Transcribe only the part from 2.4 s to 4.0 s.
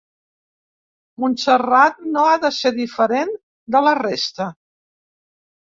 de ser diferent de la